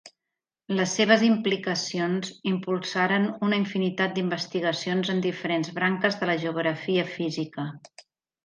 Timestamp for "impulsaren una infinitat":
2.53-4.15